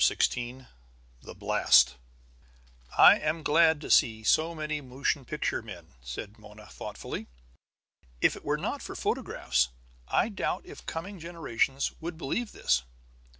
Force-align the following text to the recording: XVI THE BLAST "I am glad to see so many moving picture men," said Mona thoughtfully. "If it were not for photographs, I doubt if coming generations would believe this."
XVI 0.03 0.65
THE 1.21 1.35
BLAST 1.35 1.93
"I 2.97 3.19
am 3.19 3.43
glad 3.43 3.79
to 3.81 3.91
see 3.91 4.23
so 4.23 4.55
many 4.55 4.81
moving 4.81 5.25
picture 5.25 5.61
men," 5.61 5.93
said 6.01 6.39
Mona 6.39 6.65
thoughtfully. 6.65 7.27
"If 8.19 8.35
it 8.35 8.43
were 8.43 8.57
not 8.57 8.81
for 8.81 8.95
photographs, 8.95 9.69
I 10.07 10.29
doubt 10.29 10.65
if 10.65 10.87
coming 10.87 11.19
generations 11.19 11.91
would 12.01 12.17
believe 12.17 12.51
this." 12.51 12.81